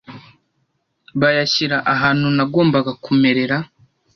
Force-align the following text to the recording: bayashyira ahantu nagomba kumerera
bayashyira 1.19 1.77
ahantu 1.93 2.27
nagomba 2.37 2.77
kumerera 3.03 3.57